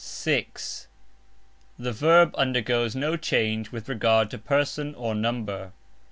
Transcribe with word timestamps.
(6) 0.03 0.87
The 1.77 1.91
VERB 1.91 2.33
undergoes 2.33 2.95
no 2.95 3.15
change 3.15 3.71
with 3.71 3.87
regard 3.87 4.31
to 4.31 4.39
person 4.39 4.95
or 4.95 5.13
number. 5.13 5.73